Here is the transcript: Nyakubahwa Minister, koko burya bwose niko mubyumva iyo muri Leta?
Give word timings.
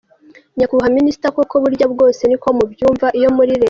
Nyakubahwa 0.57 0.95
Minister, 0.97 1.29
koko 1.35 1.55
burya 1.63 1.85
bwose 1.93 2.21
niko 2.25 2.47
mubyumva 2.57 3.07
iyo 3.19 3.29
muri 3.37 3.51
Leta? 3.53 3.59